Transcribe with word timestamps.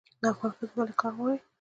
افغان 0.31 0.51
ښځې 0.57 0.73
ولې 0.77 0.93
کار 1.01 1.13
غواړي؟ 1.17 1.39